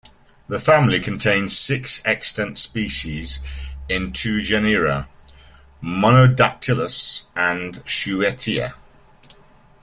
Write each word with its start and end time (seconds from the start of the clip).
The 0.47 0.57
family 0.59 0.99
contains 0.99 1.55
six 1.55 2.01
extant 2.05 2.57
species 2.57 3.39
in 3.87 4.11
two 4.13 4.41
genera, 4.41 5.09
"Monodactylus" 5.79 7.25
and 7.35 7.75
"Schuettea". 7.85 8.73